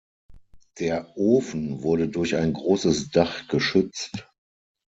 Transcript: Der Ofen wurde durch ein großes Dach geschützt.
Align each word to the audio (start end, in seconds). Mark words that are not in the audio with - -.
Der 0.79 1.15
Ofen 1.15 1.83
wurde 1.83 2.09
durch 2.09 2.35
ein 2.35 2.53
großes 2.53 3.11
Dach 3.11 3.47
geschützt. 3.47 4.27